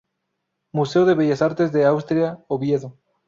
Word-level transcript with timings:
Museo 0.73 1.05
de 1.05 1.13
Bellas 1.13 1.43
Artes 1.43 1.71
de 1.71 1.85
Asturias, 1.85 2.39
Oviedo. 2.47 2.97